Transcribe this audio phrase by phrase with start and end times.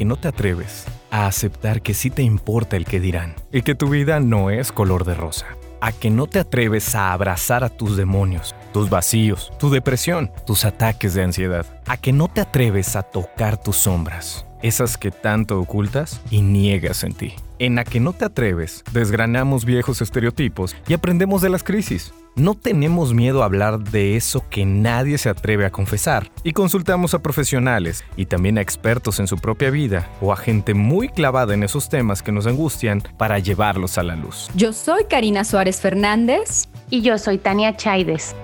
[0.00, 3.74] que no te atreves a aceptar que sí te importa el que dirán y que
[3.74, 5.44] tu vida no es color de rosa.
[5.82, 10.64] A que no te atreves a abrazar a tus demonios, tus vacíos, tu depresión, tus
[10.64, 11.66] ataques de ansiedad.
[11.86, 17.04] A que no te atreves a tocar tus sombras, esas que tanto ocultas y niegas
[17.04, 17.34] en ti.
[17.58, 22.14] En A que no te atreves, desgranamos viejos estereotipos y aprendemos de las crisis.
[22.40, 27.12] No tenemos miedo a hablar de eso que nadie se atreve a confesar y consultamos
[27.12, 31.52] a profesionales y también a expertos en su propia vida o a gente muy clavada
[31.52, 34.48] en esos temas que nos angustian para llevarlos a la luz.
[34.54, 36.70] Yo soy Karina Suárez Fernández.
[36.92, 38.34] Y yo soy Tania Chaides.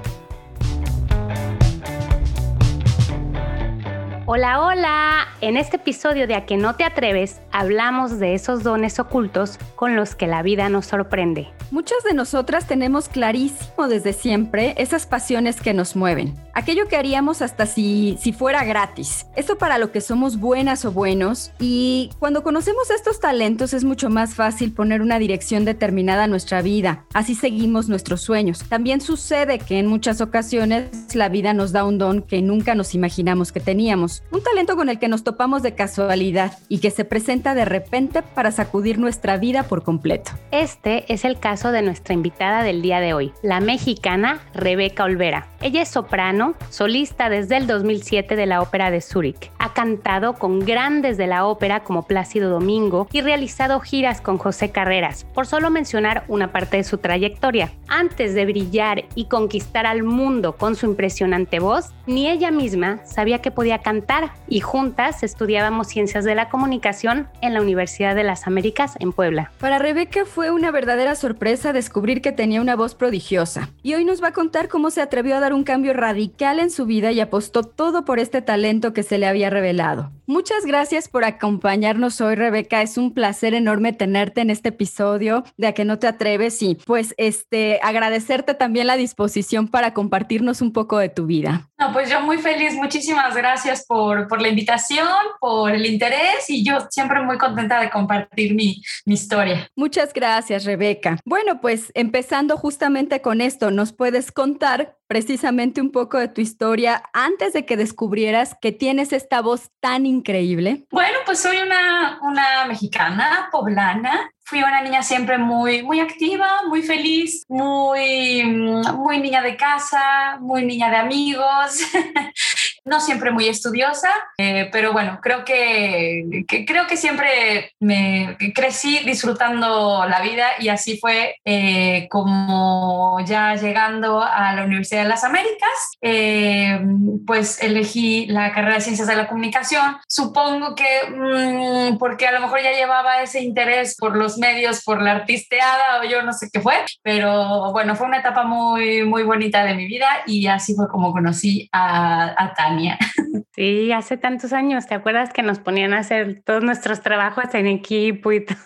[4.28, 5.28] Hola, hola.
[5.40, 9.94] En este episodio de A que no te atreves, hablamos de esos dones ocultos con
[9.94, 11.46] los que la vida nos sorprende.
[11.70, 16.34] Muchas de nosotras tenemos clarísimo desde siempre esas pasiones que nos mueven.
[16.56, 19.26] Aquello que haríamos hasta si, si fuera gratis.
[19.36, 21.52] Eso para lo que somos buenas o buenos.
[21.60, 26.62] Y cuando conocemos estos talentos es mucho más fácil poner una dirección determinada a nuestra
[26.62, 27.04] vida.
[27.12, 28.60] Así seguimos nuestros sueños.
[28.70, 32.94] También sucede que en muchas ocasiones la vida nos da un don que nunca nos
[32.94, 34.22] imaginamos que teníamos.
[34.30, 38.22] Un talento con el que nos topamos de casualidad y que se presenta de repente
[38.22, 40.30] para sacudir nuestra vida por completo.
[40.52, 45.48] Este es el caso de nuestra invitada del día de hoy, la mexicana Rebeca Olvera.
[45.60, 49.50] Ella es soprano, solista desde el 2007 de la Ópera de Zúrich.
[49.58, 54.70] Ha cantado con grandes de la ópera como Plácido Domingo y realizado giras con José
[54.70, 57.72] Carreras, por solo mencionar una parte de su trayectoria.
[57.88, 63.40] Antes de brillar y conquistar al mundo con su impresionante voz, ni ella misma sabía
[63.40, 68.46] que podía cantar y juntas estudiábamos ciencias de la comunicación en la Universidad de las
[68.46, 69.50] Américas en Puebla.
[69.58, 74.22] Para Rebeca fue una verdadera sorpresa descubrir que tenía una voz prodigiosa y hoy nos
[74.22, 77.20] va a contar cómo se atrevió a dar un cambio radical en su vida y
[77.20, 80.12] apostó todo por este talento que se le había revelado.
[80.26, 82.82] Muchas gracias por acompañarnos hoy, Rebeca.
[82.82, 86.74] Es un placer enorme tenerte en este episodio de A que no te atreves y
[86.74, 91.70] pues este agradecerte también la disposición para compartirnos un poco de tu vida.
[91.78, 95.06] No, pues yo muy feliz, muchísimas gracias por, por la invitación,
[95.40, 99.70] por el interés y yo siempre muy contenta de compartir mi, mi historia.
[99.76, 101.18] Muchas gracias, Rebeca.
[101.24, 107.02] Bueno, pues empezando justamente con esto, ¿nos puedes contar precisamente un poco de tu historia
[107.12, 110.86] antes de que descubrieras que tienes esta voz tan increíble?
[110.90, 114.30] Bueno, pues soy una, una mexicana, poblana.
[114.44, 120.64] Fui una niña siempre muy, muy activa, muy feliz, muy, muy niña de casa, muy
[120.64, 121.80] niña de amigos.
[122.86, 124.08] no siempre muy estudiosa,
[124.38, 130.98] eh, pero bueno, creo que, creo que siempre me crecí disfrutando la vida y así
[130.98, 136.80] fue eh, como ya llegando a la Universidad de las Américas, eh,
[137.26, 139.96] pues elegí la carrera de Ciencias de la Comunicación.
[140.08, 145.02] Supongo que mmm, porque a lo mejor ya llevaba ese interés por los medios, por
[145.02, 149.24] la artisteada o yo no sé qué fue, pero bueno, fue una etapa muy, muy
[149.24, 152.75] bonita de mi vida y así fue como conocí a, a.
[153.54, 157.66] Sí, hace tantos años, ¿te acuerdas que nos ponían a hacer todos nuestros trabajos en
[157.66, 158.58] equipo y todo?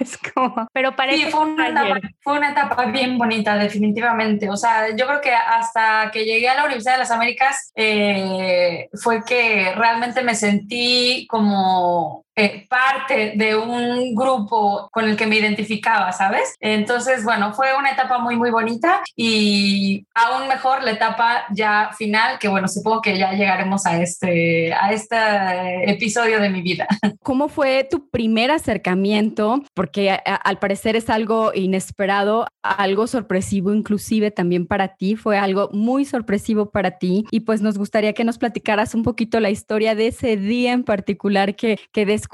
[0.00, 4.48] Es como, pero parece sí, fue una, etapa, fue una etapa bien bonita, definitivamente.
[4.48, 8.88] O sea, yo creo que hasta que llegué a la Universidad de las Américas eh,
[8.94, 15.38] fue que realmente me sentí como eh, parte de un grupo con el que me
[15.38, 16.54] identificaba, ¿sabes?
[16.60, 22.38] Entonces, bueno, fue una etapa muy, muy bonita y aún mejor la etapa ya final,
[22.38, 26.86] que bueno, supongo que ya llegaremos a este, a este episodio de mi vida.
[27.24, 29.64] ¿Cómo fue tu primer acercamiento?
[29.74, 36.04] Porque al parecer es algo inesperado, algo sorpresivo inclusive también para ti, fue algo muy
[36.04, 40.06] sorpresivo para ti y pues nos gustaría que nos platicaras un poquito la historia de
[40.06, 42.27] ese día en particular que, que descubriste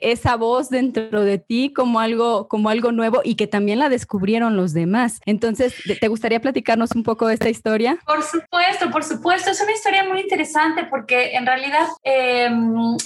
[0.00, 4.56] esa voz dentro de ti como algo, como algo nuevo y que también la descubrieron
[4.56, 5.20] los demás.
[5.26, 7.98] Entonces, ¿te gustaría platicarnos un poco de esta historia?
[8.06, 9.50] Por supuesto, por supuesto.
[9.50, 12.48] Es una historia muy interesante porque en realidad eh,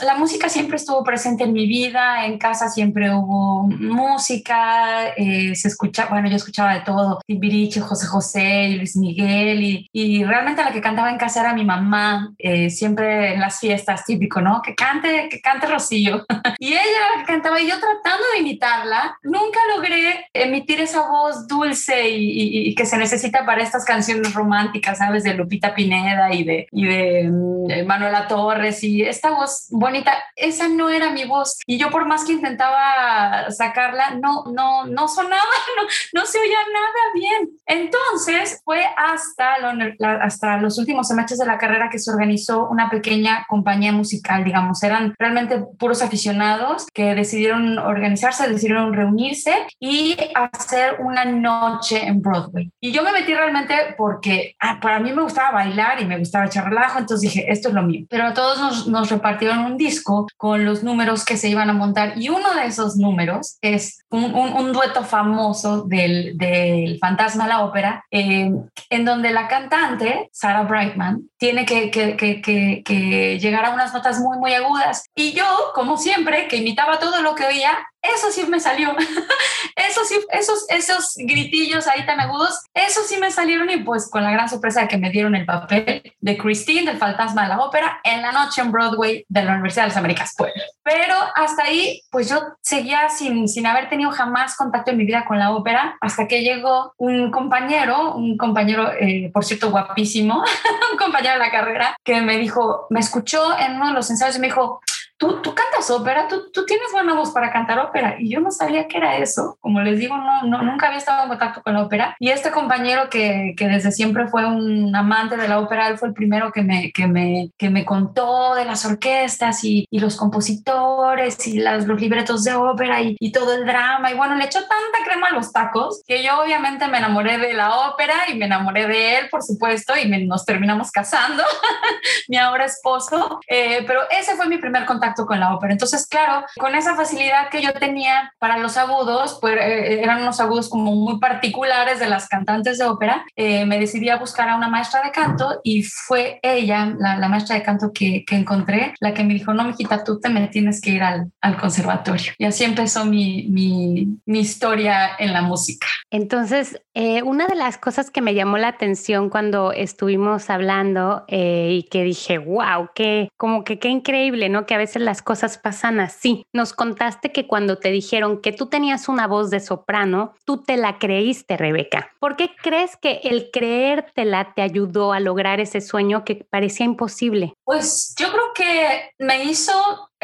[0.05, 2.27] la música siempre estuvo presente en mi vida.
[2.27, 8.07] En casa siempre hubo música, eh, se escuchaba, bueno, yo escuchaba de todo, Timbiriche, José
[8.07, 12.71] José, Luis Miguel y, y, realmente la que cantaba en casa era mi mamá, eh,
[12.71, 14.63] siempre en las fiestas, típico, ¿no?
[14.63, 16.25] Que cante, que cante Rocío
[16.59, 22.69] y ella cantaba y yo tratando de imitarla, nunca logré emitir esa voz dulce y,
[22.69, 25.25] y, que se necesita para estas canciones románticas, ¿sabes?
[25.25, 27.31] De Lupita Pineda y de, y de,
[27.67, 31.59] de Manuela Torres y esta voz bonita, esa no era mi voz.
[31.67, 35.43] Y yo por más que intentaba sacarla, no, no, no sonaba,
[35.77, 37.51] no, no se oía nada bien.
[37.67, 42.91] Entonces fue hasta, lo, hasta los últimos semestres de la carrera que se organizó una
[42.91, 50.97] pequeña compañía musical, digamos, eran realmente puros aficionados que decidieron organizarse, decidieron reunirse y hacer
[51.01, 52.71] una noche en Broadway.
[52.81, 56.47] Y yo me metí realmente porque ah, para mí me gustaba bailar y me gustaba
[56.47, 58.07] echar relajo, entonces dije, esto es lo mío.
[58.09, 61.73] Pero a todos nos, nos repartieron un disco con los números que se iban a
[61.73, 67.65] montar y uno de esos números es un, un, dueto famoso del, del Fantasma la
[67.65, 68.51] Ópera, eh,
[68.91, 72.41] en donde la cantante, Sarah Brightman, tiene que, que, que,
[72.83, 75.05] que, llegar a unas notas muy, muy agudas.
[75.15, 78.95] Y yo, como siempre, que imitaba todo lo que oía, eso sí me salió.
[79.77, 84.23] eso sí, esos, esos gritillos ahí tan agudos, eso sí me salieron y pues con
[84.23, 87.61] la gran sorpresa de que me dieron el papel de Christine, del fantasma de la
[87.61, 90.35] ópera, en la noche en Broadway de la Universidad de las Américas.
[90.83, 95.25] Pero hasta ahí, pues yo seguía sin, sin haber tenido jamás contacto en mi vida
[95.25, 100.45] con la ópera, hasta que llegó un compañero, un compañero, eh, por cierto, guapísimo,
[100.93, 104.37] un compañero de la carrera, que me dijo, me escuchó en uno de los ensayos
[104.37, 104.81] y me dijo,
[105.25, 108.17] tú, tú cantas ópera, tú, tú tienes buena voz para cantar ópera.
[108.19, 109.57] Y yo no sabía que era eso.
[109.61, 112.17] Como les digo, no, no, nunca había estado en contacto con la ópera.
[112.19, 116.09] Y este compañero que, que desde siempre fue un amante de la ópera, él fue
[116.09, 120.17] el primero que me, que me, que me contó de las orquestas y, y los
[120.17, 124.11] compositores y las, los libretos de ópera y, y, todo el drama.
[124.11, 127.55] Y bueno, le echó tanta crema a los tacos que yo obviamente me enamoré de
[127.55, 131.43] la ópera y me enamoré de él, por supuesto, y nos terminamos casando,
[132.29, 133.41] mi ahora esposo.
[133.49, 135.73] Eh, pero ese fue mi primer contacto con la ópera.
[135.73, 140.41] Entonces, claro, con esa facilidad que yo tenía para los agudos, pues eh, eran unos
[140.41, 144.57] agudos como muy particulares de las cantantes de ópera, eh, me decidí a buscar a
[144.57, 149.15] una maestra de canto y fue ella, la, maestra de canto que, que, encontré, la
[149.15, 152.33] que me dijo, no, mijita, tú te me tienes que ir al, al conservatorio.
[152.39, 155.87] Y así empezó mi, mi, mi historia en la música.
[156.11, 161.85] Entonces, eh, una de las cosas que me llamó la atención cuando estuvimos hablando y
[161.91, 164.67] que dije, wow, qué, como que qué increíble, ¿no?
[164.67, 166.47] Que a veces las cosas pasan así.
[166.53, 170.77] Nos contaste que cuando te dijeron que tú tenías una voz de soprano, tú te
[170.77, 172.11] la creíste, Rebeca.
[172.21, 177.55] ¿Por qué crees que el creértela te ayudó a lograr ese sueño que parecía imposible?
[177.65, 179.73] Pues yo creo que me hizo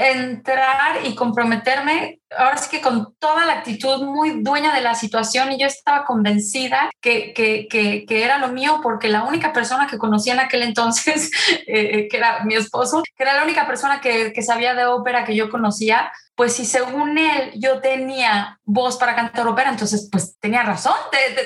[0.00, 5.52] entrar y comprometerme, ahora sí que con toda la actitud muy dueña de la situación
[5.52, 9.98] y yo estaba convencida que, que, que, era lo mío porque la única persona que
[9.98, 11.30] conocía en aquel entonces,
[11.66, 15.24] eh, que era mi esposo, que era la única persona que, que sabía de ópera
[15.24, 20.38] que yo conocía, pues si según él yo tenía voz para cantar ópera, entonces pues
[20.38, 20.94] tenía razón,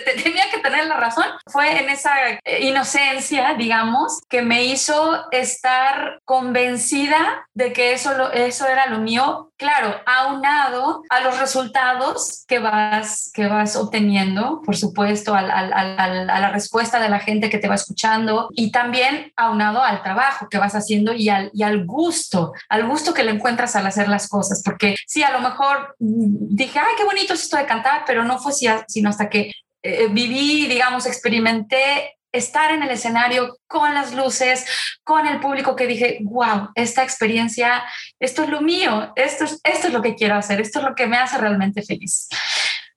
[0.04, 1.24] tenía que tener la razón.
[1.50, 2.12] Fue en esa
[2.44, 8.98] eh, inocencia, digamos, que me hizo estar convencida de que eso, lo, eso era lo
[8.98, 16.50] mío, claro, aunado a los resultados que vas, que vas obteniendo, por supuesto, a la
[16.50, 20.74] respuesta de la gente que te va escuchando y también aunado al trabajo que vas
[20.74, 24.62] haciendo y al, y al gusto, al gusto que le encuentras al hacer las cosas,
[25.06, 28.38] sí, a lo mejor mm, dije, ay, qué bonito es esto de cantar, pero no
[28.38, 34.66] fue sino hasta que eh, viví, digamos, experimenté estar en el escenario con las luces,
[35.04, 37.84] con el público que dije, wow, esta experiencia,
[38.18, 41.06] esto es lo mío, esto esto es lo que quiero hacer, esto es lo que
[41.06, 42.28] me hace realmente feliz.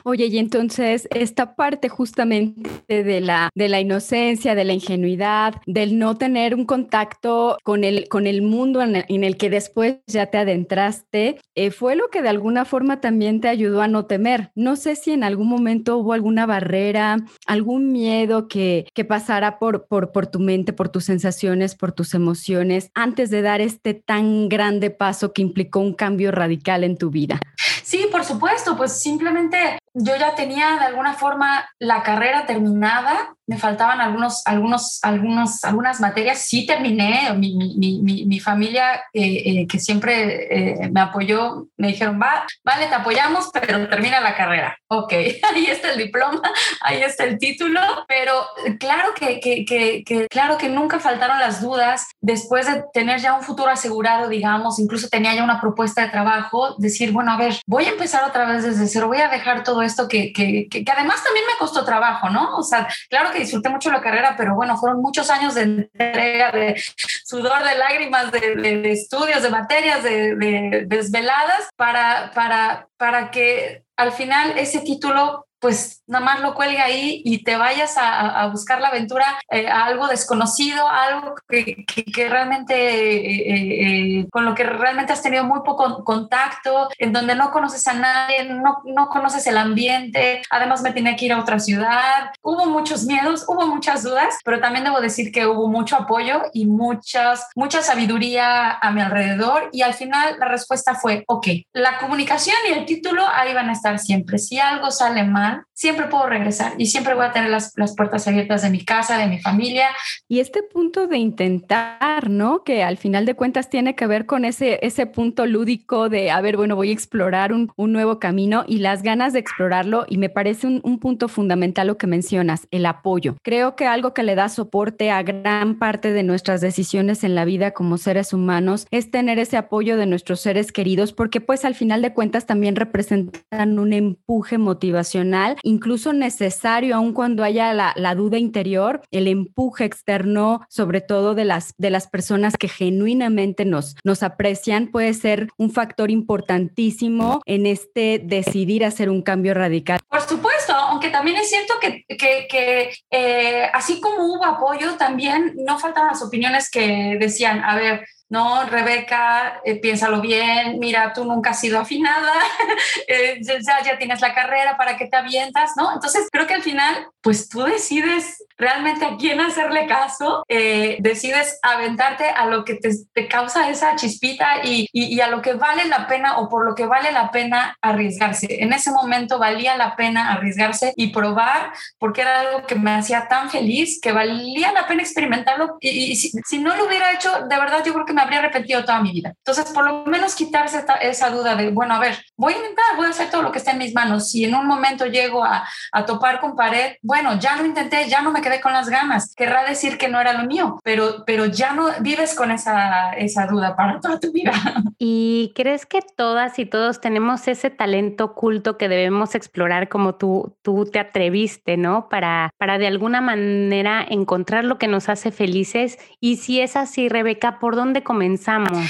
[0.09, 5.99] Oye, y entonces esta parte justamente de la, de la inocencia, de la ingenuidad, del
[5.99, 10.37] no tener un contacto con el, con el mundo en el, que después ya te
[10.37, 14.49] adentraste, eh, fue lo que de alguna forma también te ayudó a no temer.
[14.55, 19.87] No sé si en algún momento hubo alguna barrera, algún miedo que, que pasara por,
[19.87, 24.47] por, por tu mente, por tus sensaciones, por tus emociones, antes de dar este tan
[24.47, 27.41] grande paso que implicó un cambio radical en tu vida.
[27.87, 33.57] Sí, por supuesto, pues simplemente yo ya tenía de alguna forma la carrera terminada, me
[33.57, 39.67] faltaban algunos, algunos, algunos, algunas materias, sí terminé, mi, mi, mi, mi familia eh, eh,
[39.67, 44.77] que siempre eh, me apoyó, me dijeron, Va, vale, te apoyamos, pero termina la carrera.
[44.87, 45.13] Ok,
[45.53, 46.41] ahí está el diploma,
[46.81, 48.45] ahí está el título, pero
[48.79, 53.33] claro que, que, que, que, claro que nunca faltaron las dudas después de tener ya
[53.33, 57.55] un futuro asegurado, digamos, incluso tenía ya una propuesta de trabajo, decir, bueno, a ver,
[57.65, 60.85] voy a empezar otra vez desde cero, voy a dejar todo esto que, que, que,
[60.91, 62.57] además también me costó trabajo, ¿no?
[62.57, 66.51] O sea, claro que disfruté mucho la carrera, pero bueno, fueron muchos años de entrega,
[66.51, 66.81] de
[67.25, 73.83] sudor, de lágrimas, de, de, estudios, de materias, de, de desveladas para, para, para que
[73.95, 78.79] al final ese título pues nada más lo cuelgue ahí y te vayas a, buscar
[78.81, 84.63] la aventura eh, a algo desconocido, algo que, que, realmente, eh, eh, con lo que
[84.63, 89.45] realmente has tenido muy poco contacto, en donde no conoces a nadie, no, no conoces
[89.47, 94.03] el ambiente, además me tenía que ir a otra ciudad, hubo muchos miedos, hubo muchas
[94.03, 99.01] dudas, pero también debo decir que hubo mucho apoyo y muchas, mucha sabiduría a mi
[99.01, 103.69] alrededor y al final la respuesta fue, ok, la comunicación y el título ahí van
[103.69, 107.49] a estar siempre, si algo sale mal, siempre puedo regresar y siempre voy a tener
[107.49, 109.87] las, las, puertas abiertas de mi casa, de mi familia.
[110.27, 112.63] Y este punto de intentar, ¿no?
[112.63, 116.41] Que al final de cuentas tiene que ver con ese, ese punto lúdico de, a
[116.41, 120.05] ver, bueno, voy a explorar un, un nuevo camino y las ganas de explorarlo.
[120.07, 123.37] Y me parece un, un punto fundamental lo que mencionas, el apoyo.
[123.41, 127.45] Creo que algo que le da soporte a gran parte de nuestras decisiones en la
[127.45, 131.73] vida como seres humanos es tener ese apoyo de nuestros seres queridos, porque pues al
[131.73, 138.37] final de cuentas también representan un empuje motivacional incluso necesario, aun cuando haya la, duda
[138.37, 144.23] interior, el empuje externo, sobre todo de las, de las personas que genuinamente nos, nos
[144.23, 149.99] aprecian, puede ser un factor importantísimo en este decidir hacer un cambio radical.
[150.09, 155.79] Por supuesto, aunque también es cierto que, que, eh, así como hubo apoyo, también no
[155.79, 161.51] faltan las opiniones que decían, a ver, no, Rebeca, eh, piénsalo bien, mira, tú nunca
[161.51, 162.33] has sido afinada,
[163.07, 165.71] eh, ya, ya, tienes la carrera, ¿para qué te avientas?
[165.77, 165.93] ¿no?
[165.93, 171.59] Entonces, creo que al final, pues tú decides realmente a quién hacerle caso, eh, decides
[171.61, 175.85] aventarte a lo que te, te causa esa chispita y, y, a lo que vale
[175.85, 178.61] la pena o por lo que vale la pena arriesgarse.
[178.61, 183.27] En ese momento valía la pena arriesgarse y probar porque era algo que me hacía
[183.27, 187.57] tan feliz que valía la pena experimentarlo y, si, si no lo hubiera hecho, de
[187.57, 189.33] verdad yo creo que me habría arrepentido toda mi vida.
[189.37, 193.05] Entonces, por lo menos quitarse esa duda de, bueno, a ver, voy a intentar, voy
[193.05, 194.31] a hacer todo lo que esté en mis manos.
[194.31, 198.23] Si en un momento llego a, a topar con pared, bueno, ya lo intenté, ya
[198.23, 199.35] no me quedé con las ganas.
[199.35, 203.45] Querrá decir que no era lo mío, pero, pero ya no vives con esa, esa
[203.45, 204.51] duda para toda tu vida.
[204.97, 210.55] ¿Y crees que todas y todos tenemos ese talento oculto que debemos explorar como tú,
[210.63, 212.09] tú te atreviste, ¿no?
[212.09, 215.99] Para, para de alguna manera encontrar lo que nos hace felices.
[216.19, 218.89] Y si es así, Rebeca, ¿por dónde comenzamos?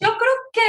[0.00, 0.60] Yo creo que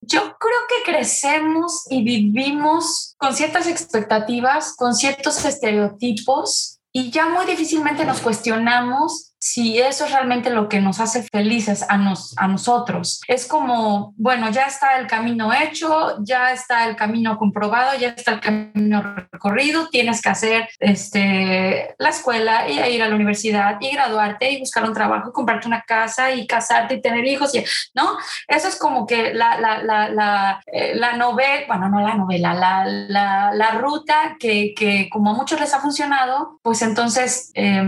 [0.00, 7.46] yo creo que crecemos y vivimos con ciertas expectativas, con ciertos estereotipos y ya muy
[7.46, 12.46] difícilmente nos cuestionamos si eso es realmente lo que nos hace felices a, nos, a
[12.46, 13.20] nosotros.
[13.26, 18.34] Es como, bueno, ya está el camino hecho, ya está el camino comprobado, ya está
[18.34, 23.90] el camino recorrido, tienes que hacer este, la escuela y ir a la universidad y
[23.90, 28.16] graduarte y buscar un trabajo comprarte una casa y casarte y tener hijos, y, ¿no?
[28.46, 32.54] Eso es como que la, la, la, la, eh, la novela, bueno, no la novela,
[32.54, 37.82] la, la, la ruta que, que, como a muchos les ha funcionado, pues entonces eh,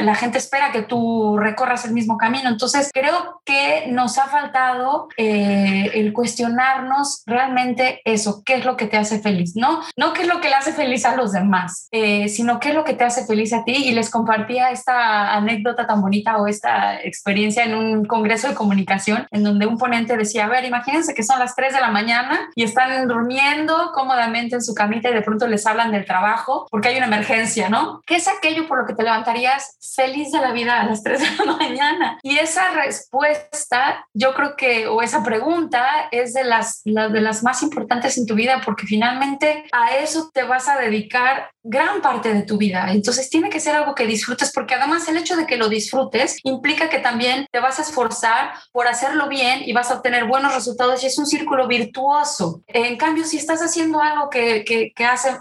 [0.00, 2.48] la gente espera que tú recorras el mismo camino.
[2.48, 8.86] Entonces, creo que nos ha faltado eh, el cuestionarnos realmente eso, qué es lo que
[8.86, 9.80] te hace feliz, ¿no?
[9.96, 12.74] No qué es lo que le hace feliz a los demás, eh, sino qué es
[12.74, 13.74] lo que te hace feliz a ti.
[13.74, 19.26] Y les compartía esta anécdota tan bonita o esta experiencia en un congreso de comunicación
[19.30, 22.48] en donde un ponente decía, a ver, imagínense que son las 3 de la mañana
[22.54, 26.88] y están durmiendo cómodamente en su camita y de pronto les hablan del trabajo porque
[26.88, 28.02] hay una emergencia, ¿no?
[28.06, 31.20] ¿Qué es aquello por lo que te levantarías feliz de la vida a las 3
[31.20, 32.18] de la mañana.
[32.22, 37.62] Y esa respuesta, yo creo que, o esa pregunta, es de las, de las más
[37.62, 42.42] importantes en tu vida porque finalmente a eso te vas a dedicar gran parte de
[42.42, 42.92] tu vida.
[42.92, 46.38] Entonces tiene que ser algo que disfrutes porque además el hecho de que lo disfrutes
[46.44, 50.54] implica que también te vas a esforzar por hacerlo bien y vas a obtener buenos
[50.54, 52.62] resultados y es un círculo virtuoso.
[52.66, 55.38] En cambio, si estás haciendo algo que, que, que hace,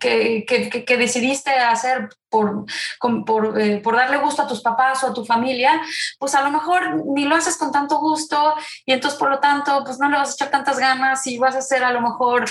[0.00, 2.64] que, que, que decidiste hacer por,
[3.26, 5.80] por, eh, por, darle gusto a tus papás o a tu familia,
[6.18, 8.54] pues a lo mejor ni lo haces con tanto gusto
[8.86, 11.54] y entonces por lo tanto pues no le vas a echar tantas ganas y vas
[11.54, 12.46] a ser a lo mejor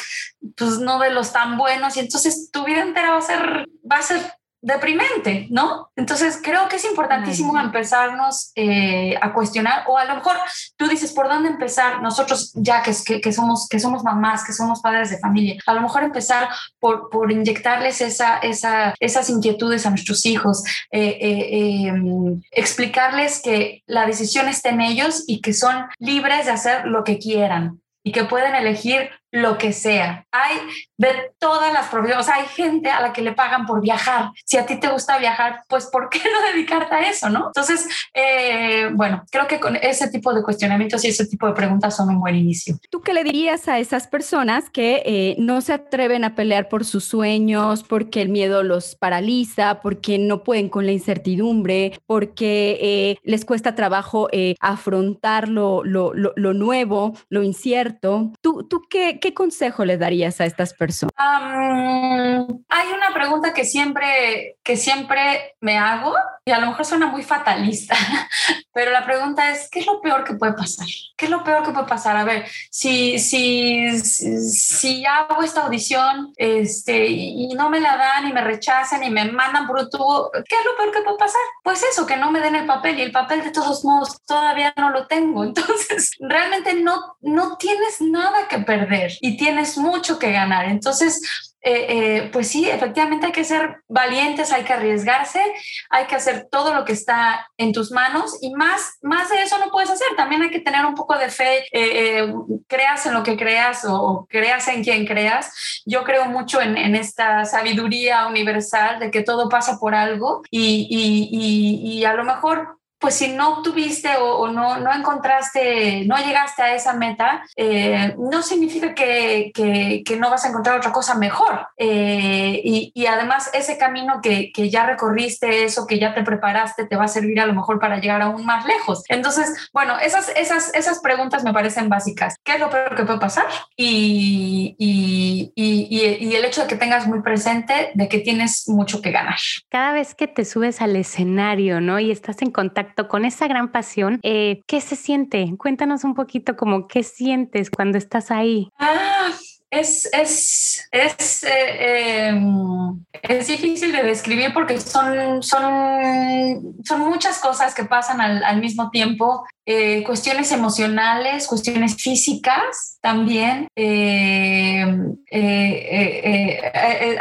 [0.56, 3.98] pues no de los tan buenos y entonces tu vida entera va a ser, va
[3.98, 5.91] a ser deprimente, ¿no?
[5.96, 10.38] Entonces creo que es importantísimo empezarnos eh, a cuestionar o a lo mejor
[10.77, 14.53] tú dices por dónde empezar nosotros ya que, que, que, somos que somos mamás, que
[14.53, 16.50] somos padres de familia, a lo mejor empezar
[16.80, 23.82] por, por inyectarles esa, esa, esas inquietudes a nuestros hijos, eh, eh, em, explicarles que
[23.88, 28.12] la decisión está en ellos y que son libres de hacer lo que quieran y
[28.12, 30.26] que pueden elegir lo que sea.
[30.32, 30.58] Hay
[30.98, 34.30] de todas las profesiones, o sea, hay gente a la que le pagan por viajar.
[34.46, 37.48] Si a ti te gusta viajar, pues ¿por qué no dedicarte a eso, no?
[37.48, 41.96] Entonces, eh, bueno, creo que con ese tipo de cuestionamientos y ese tipo de preguntas
[41.96, 42.78] son un buen inicio.
[42.90, 46.86] ¿Tú qué le dirías a esas personas que eh, no se atreven a pelear por
[46.86, 53.18] sus sueños, porque el miedo los paraliza, porque no pueden con la incertidumbre, porque eh,
[53.24, 58.32] les cuesta trabajo eh, afrontar lo, lo, lo, nuevo, lo incierto?
[58.42, 61.13] ¿Tú, tú qué, qué consejo le darías a estas personas?
[61.18, 66.13] hay una pregunta que siempre, que siempre me hago
[66.44, 67.96] y a lo mejor suena muy fatalista,
[68.74, 70.88] pero la pregunta es, ¿qué es lo peor que puede pasar?
[71.16, 72.18] ¿Qué es lo peor que puede pasar?
[72.18, 78.34] A ver, si, si, si hago esta audición este, y no me la dan y
[78.34, 81.42] me rechazan y me mandan por un tubo, ¿qué es lo peor que puede pasar?
[81.64, 84.74] Pues eso, que no me den el papel y el papel de todos modos todavía
[84.78, 85.44] no lo tengo.
[85.52, 90.66] Entonces, realmente no, no tienes nada que perder y tienes mucho que ganar.
[90.66, 95.41] Entonces, eh, eh, pues sí, efectivamente hay que ser valientes, hay que arriesgarse,
[95.89, 99.58] hay que hacer todo lo que está en tus manos y más, más de eso
[99.60, 100.08] no puedes hacer.
[100.18, 102.34] También hay que tener un poco de fe, eh,
[102.68, 105.84] creas en lo que creas o, creas en quien creas.
[105.86, 112.06] Yo creo mucho en, esta sabiduría universal de que todo pasa por algo y, y
[112.06, 116.93] a lo mejor pues si no obtuviste o, no, no encontraste, no llegaste a esa
[116.93, 121.67] meta, eh, no significa que, que, no vas a encontrar otra cosa mejor.
[121.77, 126.86] Eh, y, y, además ese camino que, que, ya recorriste, eso que ya te preparaste,
[126.86, 129.03] te va a servir a lo mejor para llegar aún más lejos.
[129.10, 132.36] Entonces, bueno, esas, esas, esas preguntas me parecen básicas.
[132.43, 133.46] ¿Qué es lo peor que puede pasar?
[133.75, 139.10] Y, y, y el hecho de que tengas muy presente de que tienes mucho que
[139.10, 139.39] ganar.
[139.70, 142.00] Cada vez que te subes al escenario, ¿no?
[142.00, 145.54] Y estás en contacto con esa gran pasión, eh, ¿qué se siente?
[145.58, 148.70] Cuéntanos un poquito como qué sientes cuando estás ahí.
[148.80, 149.32] Ah,
[149.72, 157.74] es, es, es, eh, em, es, difícil de describir porque son, son, son muchas cosas
[157.74, 159.46] que pasan al, mismo tiempo.
[159.66, 163.68] Eh, cuestiones emocionales, cuestiones físicas también.
[163.75, 164.86] Eh,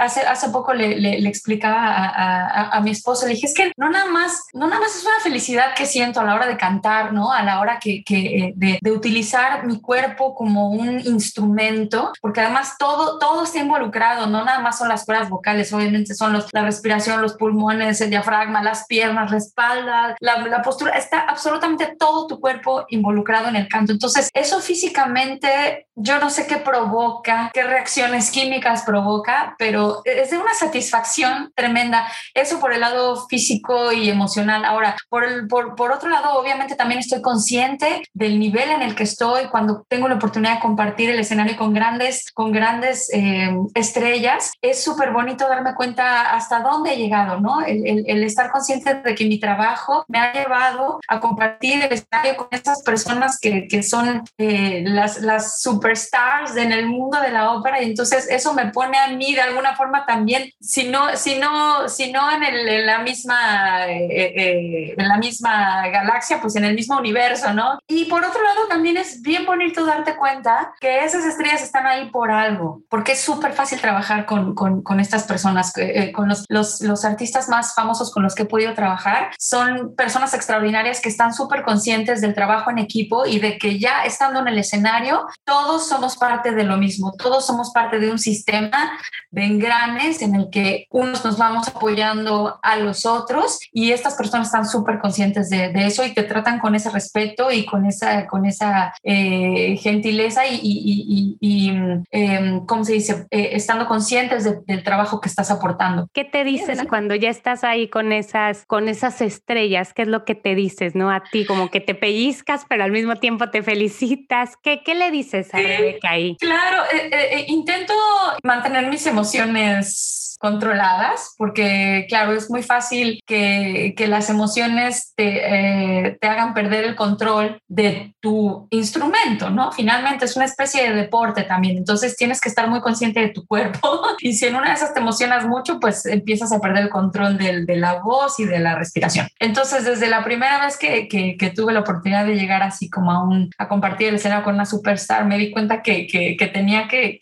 [0.01, 3.91] hace, hace poco le, le, explicaba a, a, mi esposo, le dije, es que no
[3.91, 7.13] nada, más, no nada más es una felicidad que siento a la hora de cantar,
[7.13, 7.31] ¿no?
[7.31, 12.77] A la hora que, que de, de, utilizar mi cuerpo como un instrumento, porque además
[12.79, 16.63] todo, todo está involucrado, no nada más son las cuerdas vocales, obviamente son los, la
[16.63, 22.27] respiración, los pulmones, el diafragma, las piernas, la espalda, la, la postura, está absolutamente todo
[22.27, 23.93] tu cuerpo involucrado en el canto.
[23.93, 30.39] Entonces, eso físicamente, yo no sé qué provoca, qué reacciones químicas provoca, pero es de
[30.39, 32.07] una satisfacción tremenda.
[32.35, 34.65] Eso por el lado físico y emocional.
[34.65, 38.95] Ahora, por, el, por, por otro lado, obviamente también estoy consciente del nivel en el
[38.95, 43.51] que estoy cuando tengo la oportunidad de compartir el escenario con grandes, con grandes eh,
[43.75, 44.53] estrellas.
[44.63, 47.63] Es súper bonito darme cuenta hasta dónde he llegado, ¿no?
[47.65, 51.93] El, el, el estar consciente de que mi trabajo me ha llevado a compartir el
[51.93, 57.31] escenario con esas personas que, que son eh, las, las superstars en el mundo de
[57.31, 61.17] la ópera y entonces eso me pone a mí de alguna forma también, si no,
[61.17, 66.41] si no, si no en, el, en la misma, eh, eh, en la misma galaxia,
[66.41, 67.79] pues en el mismo universo, ¿no?
[67.89, 72.11] Y por otro lado también es bien bonito darte cuenta que esas estrellas están ahí
[72.11, 75.73] por algo, porque es súper fácil trabajar con, con, con estas personas,
[76.13, 80.35] con los, los, los artistas más famosos con los que he podido trabajar, son personas
[80.35, 84.49] extraordinarias que están súper conscientes del trabajo en equipo y de que ya estando en
[84.49, 88.99] el escenario, todos somos parte de lo mismo, todos somos parte de un sistema
[89.31, 94.49] de engranes en el que unos nos vamos apoyando a los otros y estas personas
[94.49, 98.45] están súper conscientes de, eso y te tratan con ese respeto y con esa, con
[98.45, 101.73] esa eh, gentileza y, y, y,
[102.11, 103.27] em, ¿cómo se dice?
[103.31, 106.09] Eh, estando conscientes del trabajo que estás aportando.
[106.13, 109.93] ¿Qué te dices cuando ya estás ahí con esas, con esas estrellas?
[109.93, 111.11] ¿Qué es lo que te dices, no?
[111.11, 114.57] A ti, como que te pellizcas, pero al mismo tiempo te felicitas.
[114.63, 116.37] ¿Qué, qué le dices a Rebeca ahí?
[116.39, 117.95] Claro, eh, eh, intento
[118.43, 126.17] mantener mis emociones controladas, porque claro, es muy fácil que, que las emociones te, eh,
[126.19, 129.71] te, hagan perder el control de tu instrumento, ¿no?
[129.71, 133.45] Finalmente es una especie de deporte también, entonces tienes que estar muy consciente de tu
[133.47, 136.91] cuerpo y si en una de esas te emocionas mucho, pues empiezas a perder el
[136.91, 139.29] control de, de la voz y de la respiración.
[139.39, 143.11] Entonces, desde la primera vez que, que, que, tuve la oportunidad de llegar así como
[143.11, 146.87] a, un, a compartir el escenario con una superstar, me di cuenta que, que tenía
[146.89, 147.19] que,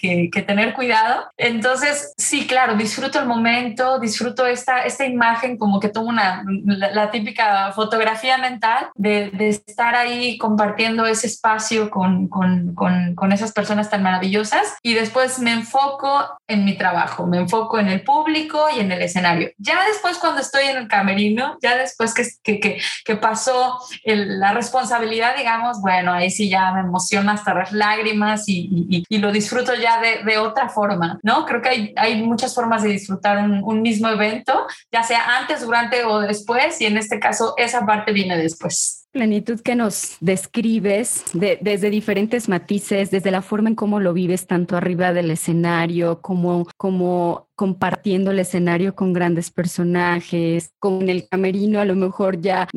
[0.46, 1.24] tener cuidado.
[1.36, 7.10] Entonces, sí, claro, disfruto el momento, disfruto esta, esta imagen como que tomo una, la,
[7.10, 13.52] típica fotografía mental de, de, estar ahí compartiendo ese espacio con, con, con, con, esas
[13.52, 18.66] personas tan maravillosas y después me enfoco en mi trabajo, me enfoco en el público
[18.74, 19.50] y en el escenario.
[19.58, 25.36] Ya después cuando estoy en el camerino, ya después que, que, que, pasó la responsabilidad,
[25.36, 30.00] digamos, bueno, ahí sí ya me emociona hasta las lágrimas y, y, lo disfruto ya
[30.00, 31.44] de, de, otra forma, ¿no?
[31.44, 36.04] Creo que hay, hay muchas formas de disfrutar un mismo evento, ya sea antes, durante
[36.04, 41.90] o después, y en este caso esa parte viene después plenitud que nos describes desde
[41.90, 47.47] diferentes matices, desde la forma en cómo lo vives, tanto arriba del escenario como, como
[47.58, 52.68] compartiendo el escenario con grandes personajes, con el camerino a lo mejor ya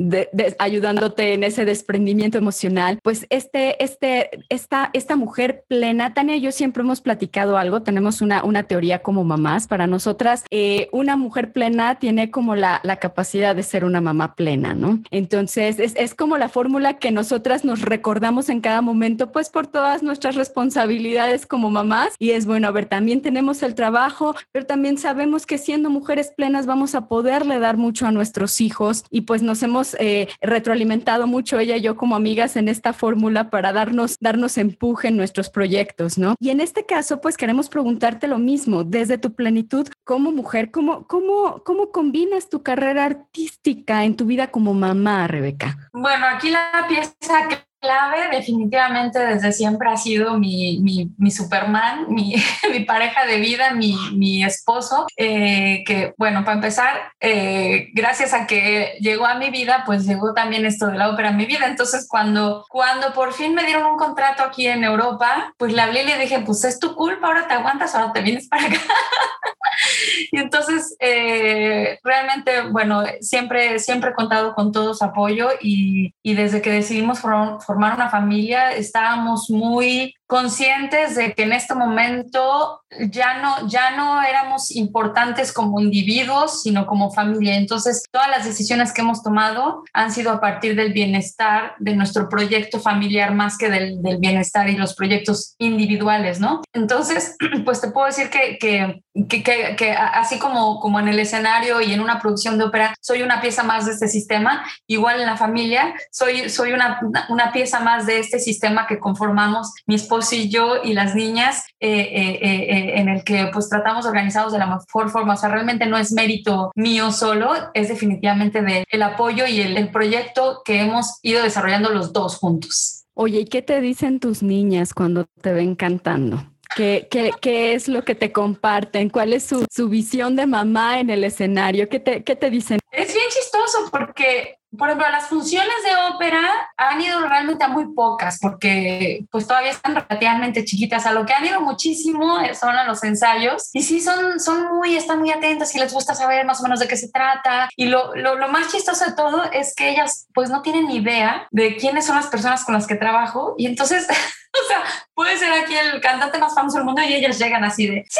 [0.57, 2.97] ayudándote en ese desprendimiento emocional.
[3.03, 8.21] Pues este, este, esta, esta mujer plena, Tania y yo siempre hemos platicado algo, tenemos
[8.21, 9.67] una, una teoría como mamás.
[9.67, 14.33] Para nosotras, eh, una mujer plena tiene como la, la, capacidad de ser una mamá
[14.33, 14.99] plena, ¿no?
[15.11, 19.67] Entonces, es, es como la fórmula que nosotras nos recordamos en cada momento, pues por
[19.67, 22.15] todas nuestras responsabilidades como mamás.
[22.17, 26.31] Y es bueno, a ver, también tenemos el trabajo, pero también sabemos que siendo mujeres
[26.33, 31.27] plenas vamos a poderle dar mucho a nuestros hijos y pues nos hemos eh, retroalimentado
[31.27, 35.49] mucho ella y yo como amigas en esta fórmula para darnos, darnos empuje en nuestros
[35.49, 36.35] proyectos, ¿no?
[36.39, 41.05] Y en este caso, pues queremos preguntarte lo mismo, desde tu plenitud como mujer, ¿cómo,
[41.05, 45.89] cómo, cómo combinas tu carrera artística en tu vida como mamá, Rebeca?
[45.91, 50.79] Bueno, aquí la pieza clave definitivamente desde siempre ha sido mi,
[51.17, 52.35] mi, Superman, mi,
[52.71, 58.45] mi, pareja de vida, mi, mi esposo, eh, que bueno, para empezar, eh, gracias a
[58.45, 61.65] que llegó a mi vida, pues llegó también esto de la ópera a mi vida.
[61.65, 66.03] Entonces, cuando, cuando por fin me dieron un contrato aquí en Europa, pues le hablé
[66.03, 68.77] y le dije, pues es tu culpa, ahora te aguantas, ahora te vienes para acá.
[70.31, 76.35] y entonces, eh, realmente, bueno, siempre, siempre he contado con todo su apoyo y, y
[76.35, 82.83] desde que decidimos formar formar una familia, estábamos muy conscientes de que en este momento
[83.09, 87.57] ya no, ya no éramos importantes como individuos, sino como familia.
[87.57, 92.29] Entonces, todas las decisiones que hemos tomado han sido a partir del bienestar de nuestro
[92.29, 96.61] proyecto familiar más que del, del bienestar y los proyectos individuales, ¿no?
[96.71, 101.81] Entonces, pues te puedo decir que, que, que, que, así como, como en el escenario
[101.81, 105.25] y en una producción de ópera, soy una pieza más de este sistema, igual en
[105.25, 110.20] la familia, soy, soy una, una pieza más de este sistema que conformamos mi esposo
[110.31, 114.59] y yo y las niñas, eh, eh, eh, en el que pues tratamos organizados de
[114.59, 115.33] la mejor forma.
[115.33, 119.77] O sea, realmente no es mérito mío solo, es definitivamente de el apoyo y el,
[119.77, 123.05] el proyecto que hemos ido desarrollando los dos juntos.
[123.13, 126.43] Oye, ¿y qué te dicen tus niñas cuando te ven cantando?
[126.75, 129.09] ¿Qué, qué, qué es lo que te comparten?
[129.09, 131.89] ¿Cuál es su, su visión de mamá en el escenario?
[131.89, 132.79] ¿Qué te, ¿Qué te dicen?
[132.91, 136.41] Es bien chistoso porque por ejemplo, las funciones de ópera
[136.77, 141.05] han ido realmente a muy pocas porque pues todavía están relativamente chiquitas.
[141.05, 144.95] A lo que han ido muchísimo son a los ensayos y sí son, son muy,
[144.95, 147.69] están muy atentas y les gusta saber más o menos de qué se trata.
[147.75, 151.47] Y lo, lo, lo más chistoso de todo es que ellas pues no tienen idea
[151.51, 154.07] de quiénes son las personas con las que trabajo y entonces
[154.53, 157.87] o sea, puede ser aquí el cantante más famoso del mundo y ellas llegan así
[157.87, 158.19] de, sí,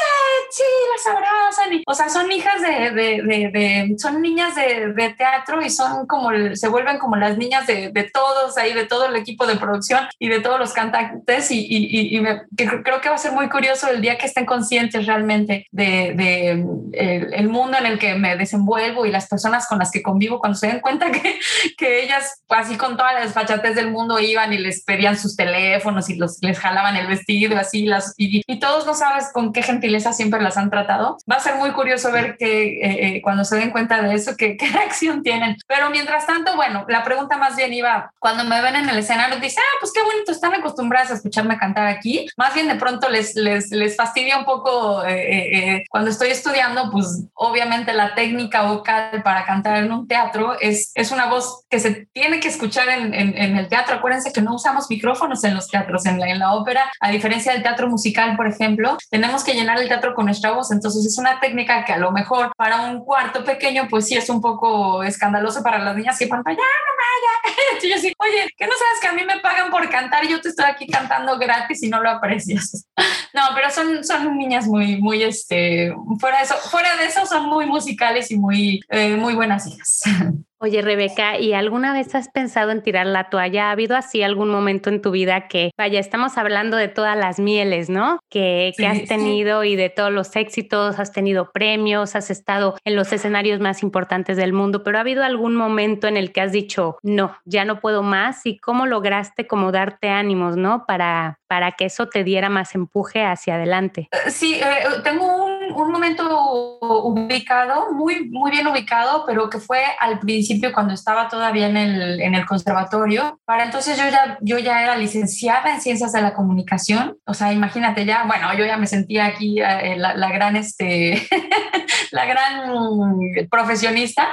[0.52, 0.64] sí,
[0.96, 1.82] las abrazan.
[1.86, 6.32] o sea, son hijas de, de, de, son niñas de, de, teatro y son como,
[6.56, 10.30] se vuelven como las niñas de, todos ahí, de todo el equipo de producción y
[10.30, 11.52] de todos los cantantes.
[11.52, 14.46] Y, y, y me, creo que va a ser muy curioso el día que estén
[14.46, 16.52] conscientes realmente de,
[16.94, 20.40] el, el, mundo en el que me desenvuelvo y las personas con las que convivo,
[20.40, 21.40] cuando se den cuenta que,
[21.78, 26.10] que ellas, así con todas las desfachatez del mundo, iban y les pedían sus teléfonos
[26.10, 30.42] y les jalaban el vestido así, las, y, todos no sabes con qué gentileza siempre
[30.42, 31.18] las han tratado.
[31.30, 34.36] Va a ser muy curioso ver que eh, eh, cuando se den cuenta de eso,
[34.38, 35.58] qué reacción tienen.
[35.68, 39.40] Pero mientras tanto, bueno, la pregunta más bien iba, cuando me ven en el escenario,
[39.40, 42.28] dicen, ah, pues qué bonito, están acostumbradas a escucharme cantar aquí.
[42.38, 47.26] Más bien de pronto les, les, les fastidia un poco eh, cuando estoy estudiando, pues
[47.34, 52.08] obviamente la técnica vocal para cantar en un teatro es, es una voz que se
[52.14, 53.96] tiene que escuchar en, en, en el teatro.
[53.96, 57.88] Acuérdense que no usamos micrófonos en los teatros, en la, ópera, a diferencia del teatro
[57.88, 60.72] musical, por ejemplo, tenemos que llenar el teatro con nuestra voz.
[60.72, 64.30] Entonces es una técnica que a lo mejor para un cuarto pequeño, pues sí es
[64.30, 67.56] un poco escandaloso para las niñas van ya, no vaya.
[67.84, 70.30] Y yo sí, oye, que no sabes que a mí me pagan por cantar y
[70.30, 72.88] yo te estoy aquí cantando gratis y no lo aprecias.
[73.34, 77.46] No, pero son, son niñas muy, muy, este, fuera de eso, fuera de eso son
[77.46, 80.02] muy musicales y muy, eh, muy buenas hijas.
[80.64, 83.70] Oye, Rebeca, ¿y alguna vez has pensado en tirar la toalla?
[83.70, 87.40] ¿Ha habido así algún momento en tu vida que, vaya, estamos hablando de todas las
[87.40, 88.20] mieles, ¿no?
[88.30, 93.12] Que, has tenido y de todos los éxitos, has tenido premios, has estado en los
[93.12, 97.00] escenarios más importantes del mundo, pero ¿ha habido algún momento en el que has dicho,
[97.02, 98.46] no, ya no puedo más?
[98.46, 100.86] ¿Y cómo lograste como darte ánimos, ¿no?
[100.86, 104.10] Para, para que eso te diera más empuje hacia adelante.
[104.12, 109.84] Eh, sí, eh, tengo un, un momento ubicado, muy, muy bien ubicado, pero que fue
[110.00, 113.40] al principio cuando estaba todavía en el, en el conservatorio.
[113.46, 117.18] Para entonces yo ya, yo ya era licenciada en ciencias de la comunicación.
[117.26, 121.28] O sea, imagínate ya, bueno, yo ya me sentía aquí eh, la, gran, este,
[122.12, 123.18] la gran
[123.50, 124.30] profesionista.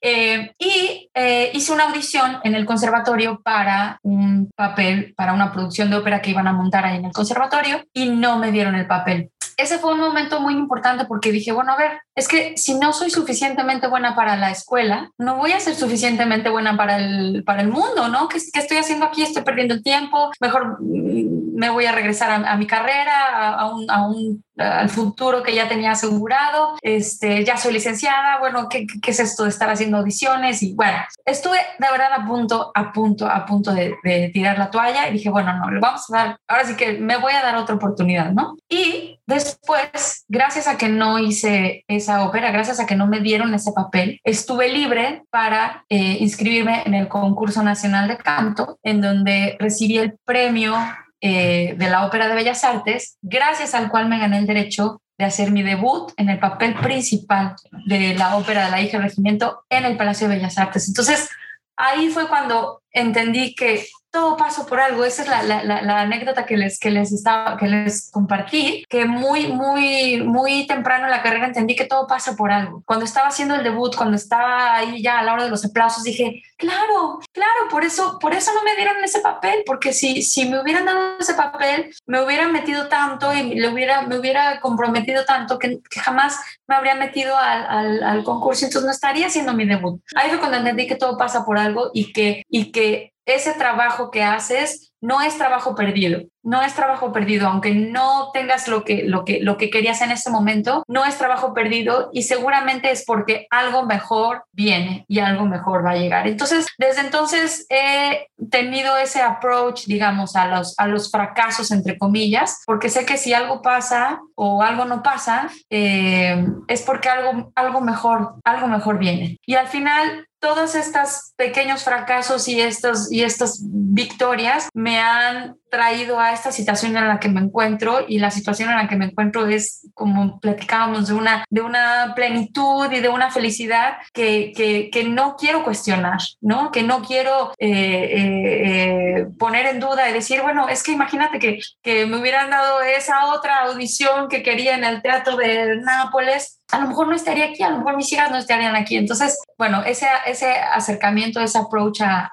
[0.00, 5.90] Eh, y eh, hice una audición en el conservatorio para un papel, para una producción
[5.90, 8.86] de ópera que iban a montar ahí en el conservatorio y no me dieron el
[8.88, 9.30] papel
[9.62, 12.92] ese fue un momento muy importante porque dije, bueno, a ver, es que si no
[12.92, 17.62] soy suficientemente buena para la escuela, no voy a ser suficientemente buena para el, para
[17.62, 18.28] el mundo, ¿no?
[18.28, 19.22] ¿Qué, ¿Qué, estoy haciendo aquí?
[19.22, 23.90] Estoy perdiendo el tiempo, mejor mm, me voy a regresar a, mi carrera, a, un,
[23.90, 29.10] a un al futuro que ya tenía asegurado, este, ya soy licenciada, bueno, ¿qué, ¿qué,
[29.10, 30.62] es esto de estar haciendo audiciones?
[30.62, 34.70] Y bueno, estuve de verdad a punto, a punto, a punto de, de tirar la
[34.70, 37.42] toalla y dije, bueno, no, le vamos a dar, ahora sí que me voy a
[37.42, 38.56] dar otra oportunidad, ¿no?
[38.68, 43.54] Y después, gracias a que no hice esa ópera, gracias a que no me dieron
[43.54, 49.56] ese papel, estuve libre para eh, inscribirme en el concurso nacional de canto, en donde
[49.58, 50.74] recibí el premio
[51.20, 55.24] eh, de la Ópera de Bellas Artes, gracias al cual me gané el derecho de
[55.24, 57.54] hacer mi debut en el papel principal
[57.86, 60.88] de la ópera de la hija del regimiento en el Palacio de Bellas Artes.
[60.88, 61.28] Entonces,
[61.76, 65.04] ahí fue cuando entendí que todo pasó por algo.
[65.04, 69.06] Esa es la, la, la, anécdota que les, que, les estaba, que les compartí, que
[69.06, 72.82] muy, muy, muy temprano en la carrera entendí que todo pasa por algo.
[72.84, 76.04] Cuando estaba haciendo el debut, cuando estaba ahí ya a la hora de los aplausos,
[76.04, 80.46] dije, claro, claro, por eso, por eso no me dieron ese papel, porque si, si
[80.46, 85.24] me hubieran dado ese papel, me hubieran metido tanto y le hubiera, me hubiera comprometido
[85.24, 89.54] tanto que, que jamás me habría metido al, al, al concurso, entonces no estaría haciendo
[89.54, 90.02] mi debut.
[90.14, 94.10] Ahí fue cuando entendí que todo pasa por algo y que, y que ese trabajo
[94.10, 99.04] que haces no es trabajo perdido, no es trabajo perdido, aunque no tengas lo que,
[99.04, 103.04] lo que, lo que querías en ese momento, no es trabajo perdido y seguramente es
[103.04, 106.26] porque algo mejor viene y algo mejor va a llegar.
[106.26, 112.62] Entonces, desde entonces he tenido ese approach, digamos, a los, a los fracasos, entre comillas,
[112.66, 117.80] porque sé que si algo pasa o algo no pasa, eh, es porque algo, algo
[117.80, 119.38] mejor, algo mejor viene.
[119.46, 126.20] Y al final, todos estos pequeños fracasos y, estos, y estas victorias me han traído
[126.20, 129.06] a esta situación en la que me encuentro y la situación en la que me
[129.06, 134.90] encuentro es como platicábamos de una, de una plenitud y de una felicidad que, que,
[134.90, 136.70] que no quiero cuestionar, ¿no?
[136.70, 141.38] Que no quiero eh, eh, eh, poner en duda y decir, bueno, es que imagínate
[141.38, 146.61] que, que me hubieran dado esa otra audición que quería en el teatro de Nápoles
[146.72, 148.96] a lo mejor no estaría aquí, a lo mejor mis hijas no estarían aquí.
[148.96, 152.30] Entonces, bueno, ese, ese acercamiento, ese approach a,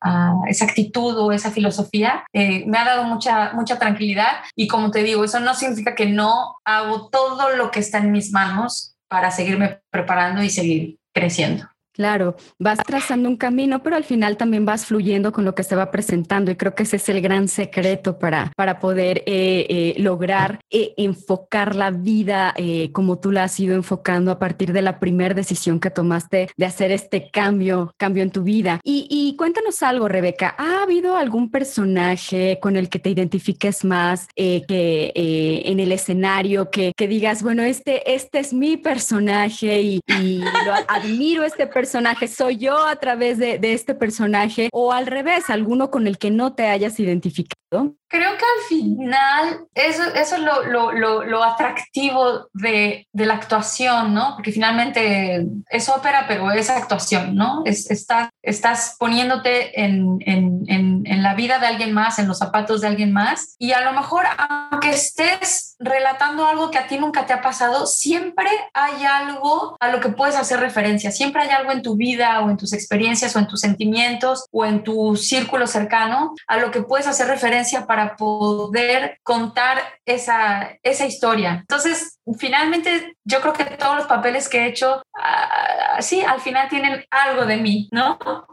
[0.00, 4.38] a, esa actitud o esa filosofía eh, me ha dado mucha, mucha tranquilidad.
[4.56, 8.10] Y como te digo, eso no significa que no hago todo lo que está en
[8.10, 11.68] mis manos para seguirme preparando y seguir creciendo.
[11.96, 15.74] Claro, vas trazando un camino, pero al final también vas fluyendo con lo que se
[15.74, 19.94] va presentando y creo que ese es el gran secreto para, para poder eh, eh,
[19.96, 22.54] lograr eh, enfocar la vida
[22.92, 26.66] como tú la has ido enfocando a partir de la primera decisión que tomaste de
[26.66, 28.78] hacer este cambio, cambio en tu vida.
[28.84, 35.12] Y, cuéntanos algo, Rebeca, ¿ha habido algún personaje con el que te identifiques más que
[35.14, 40.74] en el escenario, que, que, digas, bueno, este, este es mi personaje y, y lo
[40.88, 41.85] admiro este personaje?
[41.86, 46.18] Personaje, soy yo a través de, de este personaje o al revés, alguno con el
[46.18, 47.94] que no te hayas identificado.
[48.08, 53.34] Creo que al final eso, eso es lo, lo, lo, lo atractivo de, de, la
[53.34, 54.34] actuación, ¿no?
[54.34, 57.62] Porque finalmente es ópera, pero es actuación, ¿no?
[57.64, 62.38] Es, está, estás poniéndote en, en, en, en, la vida de alguien más, en los
[62.38, 64.24] zapatos de alguien más, y a lo mejor,
[64.70, 69.88] aunque estés relatando algo que a ti nunca te ha pasado, siempre hay algo a
[69.88, 73.34] lo que puedes hacer referencia, siempre hay algo en tu vida o en tus experiencias
[73.36, 77.86] o en tus sentimientos o en tu círculo cercano a lo que puedes hacer referencia
[77.86, 81.58] para poder contar esa, esa historia.
[81.60, 86.68] Entonces, finalmente, yo creo que todos los papeles que he hecho, uh, sí, al final
[86.68, 88.18] tienen algo de mí, ¿no?
[88.22, 88.46] Uh,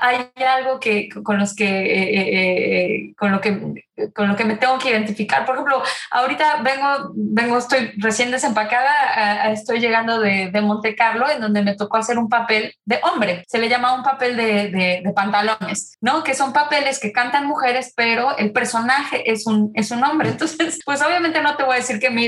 [0.00, 3.82] hay algo que con los que, eh, eh, eh, con lo que
[4.14, 5.44] con lo que me tengo que identificar.
[5.44, 11.40] Por ejemplo, ahorita vengo, vengo, estoy recién desempacada, estoy llegando de, de, Monte Carlo, en
[11.40, 13.44] donde me tocó hacer un papel de hombre.
[13.48, 16.24] Se le llama un papel de, de, pantalones, ¿no?
[16.24, 20.28] Que son papeles que cantan mujeres, pero el personaje es un, es un hombre.
[20.30, 22.22] Entonces, pues obviamente no te voy a decir que me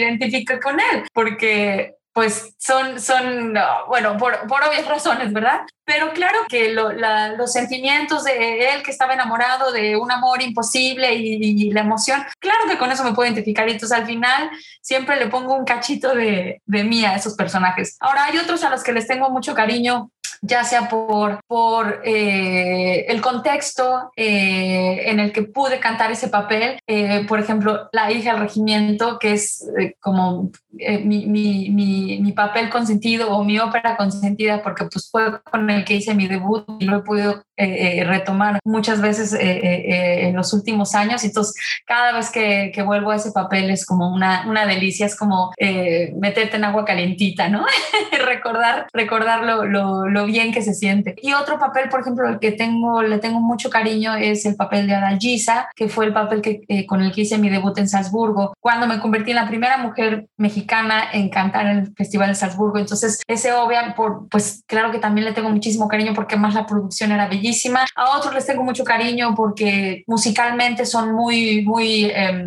[0.61, 3.55] con él, porque pues son, son
[3.89, 5.63] bueno, por, por, obvias razones, ¿verdad?
[5.85, 11.73] Pero claro que los sentimientos de él que estaba enamorado de un amor imposible y,
[11.73, 14.49] la emoción, claro que con eso me puedo identificar y entonces al final
[14.81, 17.97] siempre le pongo un cachito de, de mí a esos personajes.
[17.99, 20.13] Ahora hay otros a los que les tengo mucho cariño
[20.47, 26.79] ya sea por, por eh, el contexto eh, en el que pude cantar ese papel.
[26.87, 29.67] Eh, por ejemplo, La hija del regimiento, que es
[30.01, 35.71] como mi, mi, mi, mi, papel consentido o mi ópera consentida, porque pues fue con
[35.71, 40.95] el que hice mi debut y lo he podido retomar muchas veces en los últimos
[40.95, 41.25] años.
[41.25, 41.55] Entonces,
[41.87, 45.53] cada vez que, que, vuelvo a ese papel es como una, una delicia, es como
[46.17, 47.65] meterte en agua calentita, ¿no?
[48.25, 51.15] recordar, recordar lo, lo, lo bien que se siente.
[51.23, 54.87] Y otro papel, por ejemplo, el que tengo, le tengo mucho cariño es el papel
[54.87, 57.89] de Adalgisa, que fue el papel que, eh, con el que hice mi debut en
[57.89, 62.35] Salzburgo, cuando me convertí en la primera mujer mexicana en cantar en el Festival de
[62.35, 62.79] Salzburgo.
[62.79, 66.67] Entonces, ese obvia, por, pues claro que también le tengo muchísimo cariño porque más la
[66.67, 67.44] producción era bellísima.
[67.97, 72.45] A otros les tengo mucho cariño porque musicalmente son muy, muy, eh,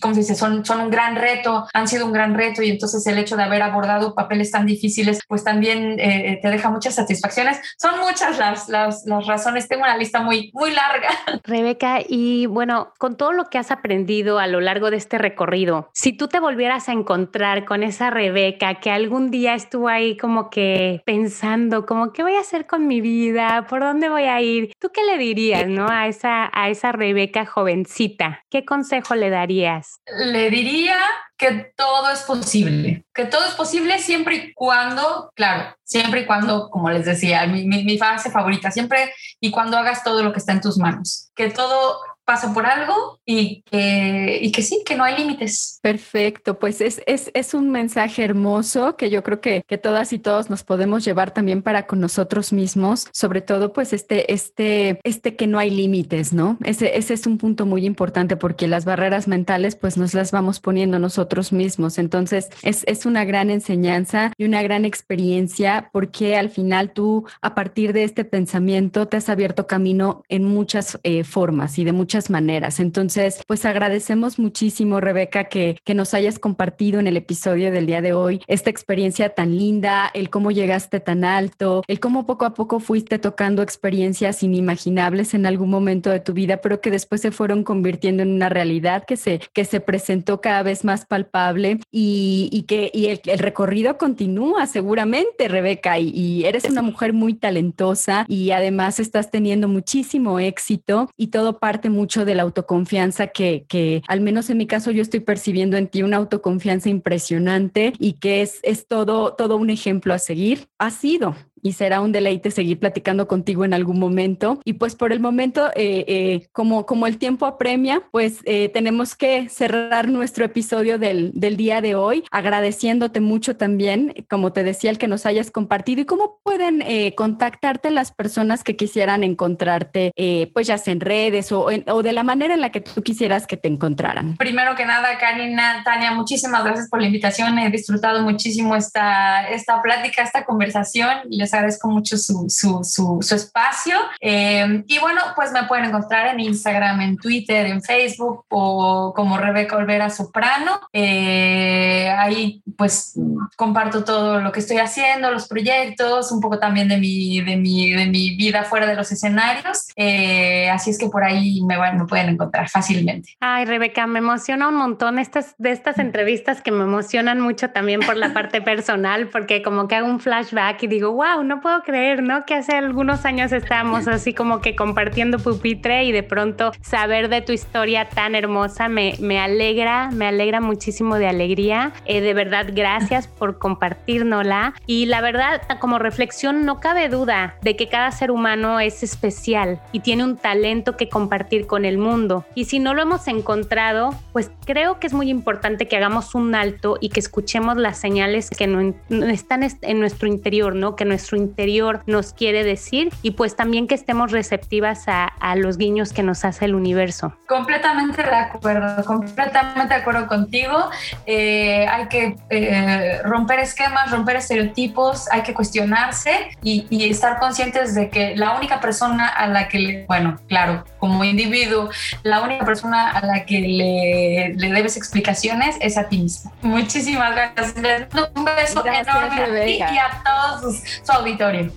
[0.00, 0.34] ¿cómo se dice?
[0.34, 3.44] Son, son un gran reto, han sido un gran reto y entonces el hecho de
[3.44, 7.60] haber abordado papeles tan difíciles, pues también eh, te deja mucha satisfacciones.
[7.78, 11.08] Son muchas las, las, las, razones, tengo una lista muy, muy larga.
[11.44, 15.90] Rebeca, y bueno, con todo lo que has aprendido a lo largo de este recorrido,
[15.92, 20.50] si tú te volvieras a encontrar con esa Rebeca que algún día estuvo ahí como
[20.50, 23.66] que pensando, como, ¿qué voy a hacer con mi vida?
[23.68, 24.72] ¿Por dónde voy a ir?
[24.78, 25.88] ¿Tú qué le dirías, no?
[25.88, 28.44] A esa, a esa Rebeca jovencita.
[28.50, 30.00] ¿Qué consejo le darías?
[30.06, 30.98] Le diría
[31.36, 36.68] que todo es posible, que todo es posible siempre y cuando, claro, siempre y cuando,
[36.68, 40.40] como les decía, mi, mi, mi fase favorita, siempre y cuando hagas todo lo que
[40.40, 44.96] está en tus manos, que todo pasa por algo y que, y que sí, que
[44.96, 45.78] no hay límites.
[45.80, 50.18] Perfecto, pues es, es, es, un mensaje hermoso que yo creo que, que todas y
[50.18, 55.36] todos nos podemos llevar también para con nosotros mismos, sobre todo pues este, este, este
[55.36, 56.58] que no hay límites, ¿no?
[56.64, 60.60] Ese, ese es un punto muy importante porque las barreras mentales pues nos las vamos
[60.60, 61.96] poniendo nosotros mismos.
[61.96, 67.54] Entonces es, es una gran enseñanza y una gran experiencia porque al final tú a
[67.54, 72.17] partir de este pensamiento te has abierto camino en muchas eh, formas y de muchas
[72.30, 72.80] maneras.
[72.80, 78.02] Entonces, pues agradecemos muchísimo, Rebeca, que, que nos hayas compartido en el episodio del día
[78.02, 82.54] de hoy esta experiencia tan linda, el cómo llegaste tan alto, el cómo poco a
[82.54, 87.30] poco fuiste tocando experiencias inimaginables en algún momento de tu vida, pero que después se
[87.30, 92.48] fueron convirtiendo en una realidad que se, que se presentó cada vez más palpable y,
[92.52, 98.24] y que y el, recorrido continúa seguramente, Rebeca, y, y eres una mujer muy talentosa
[98.28, 103.66] y además estás teniendo muchísimo éxito y todo parte mucho mucho de la autoconfianza que,
[103.68, 108.14] que al menos en mi caso yo estoy percibiendo en ti una autoconfianza impresionante y
[108.14, 110.68] que es, es todo, todo un ejemplo a seguir.
[110.78, 114.60] Ha sido, y será un deleite seguir platicando contigo en algún momento.
[114.64, 119.16] Y pues por el momento, eh, eh, como, como el tiempo apremia, pues eh, tenemos
[119.16, 124.90] que cerrar nuestro episodio del, del, día de hoy, agradeciéndote mucho también, como te decía,
[124.90, 126.84] el que nos hayas compartido y cómo pueden
[127.16, 130.12] contactarte las personas que quisieran encontrarte,
[130.52, 133.46] pues ya sea en redes o, o, de la manera en la que tú quisieras
[133.46, 134.36] que te encontraran.
[134.36, 137.58] Primero que nada, Karina, Tania, muchísimas gracias por la invitación.
[137.58, 141.18] He disfrutado muchísimo esta, esta plática, esta conversación.
[141.30, 143.96] Les agradezco mucho su, su, su, su espacio.
[144.20, 149.38] Eh, y bueno, pues me pueden encontrar en Instagram, en Twitter, en Facebook o como
[149.38, 150.80] Rebeca Olvera Soprano.
[150.92, 153.14] Eh, ahí pues
[153.56, 157.90] comparto todo lo que estoy haciendo, los proyectos, un poco también de mi, de mi,
[157.90, 159.88] de mi vida fuera de los escenarios.
[159.96, 163.36] Eh, así es que por ahí me, me pueden encontrar fácilmente.
[163.40, 168.00] Ay, Rebeca, me emociona un montón estas, de estas entrevistas que me emocionan mucho también
[168.00, 171.82] por la parte personal, porque como que hago un flashback y digo, wow, no puedo
[171.82, 172.44] creer, ¿no?
[172.44, 177.42] Que hace algunos años estábamos así como que compartiendo pupitre y de pronto saber de
[177.42, 181.92] tu historia tan hermosa me, me alegra, me alegra muchísimo de alegría.
[182.04, 184.74] Eh, de verdad, gracias por compartirnosla.
[184.86, 189.80] Y la verdad, como reflexión, no cabe duda de que cada ser humano es especial
[189.92, 192.44] y tiene un talento que compartir con el mundo.
[192.54, 196.54] Y si no lo hemos encontrado, pues creo que es muy importante que hagamos un
[196.54, 198.94] alto y que escuchemos las señales que no,
[199.26, 200.96] están en nuestro interior, ¿no?
[200.96, 205.78] Que nuestro nuestro interior nos quiere decir y pues también que estemos receptivas a, los
[205.78, 207.34] guiños que nos hace el universo.
[207.46, 210.90] Completamente de acuerdo, completamente de acuerdo contigo.
[211.26, 217.94] Eh, hay que eh, romper esquemas, romper estereotipos, hay que cuestionarse y, y, estar conscientes
[217.94, 221.88] de que la única persona a la que, le, bueno, claro, como individuo,
[222.22, 226.52] la única persona a la que le, le debes explicaciones es a ti misma.
[226.62, 227.76] Muchísimas gracias.
[227.76, 231.70] Les mando un beso enorme a ti y a todos su auditorio.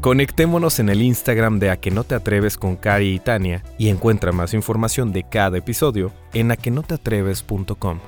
[0.00, 3.88] Conectémonos en el Instagram de A que no te atreves con Cari y Tania y
[3.88, 8.00] encuentra más información de cada episodio en aquenoteatreves.com.